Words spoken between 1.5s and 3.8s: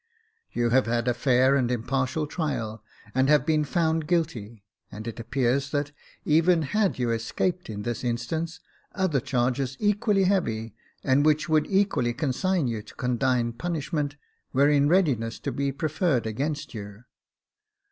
and impartial trial, and have been